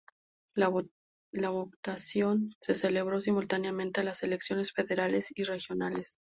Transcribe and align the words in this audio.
La 0.55 0.67
votación 1.49 2.55
se 2.59 2.73
celebró 2.73 3.21
simultáneamente 3.21 4.01
a 4.01 4.03
las 4.03 4.23
elecciones 4.23 4.71
federales 4.71 5.31
y 5.35 5.43
regionales. 5.43 6.17